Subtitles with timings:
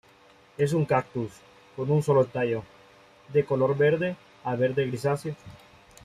[0.57, 1.29] Es un cactus
[1.75, 2.63] con un solo tallo,
[3.31, 5.35] de color verde a verde grisáceo.